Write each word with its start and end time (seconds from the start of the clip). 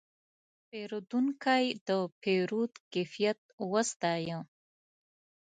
پیرودونکی 0.69 1.65
د 1.87 1.89
پیرود 2.21 2.73
کیفیت 2.91 3.39
وستایه. 3.71 4.39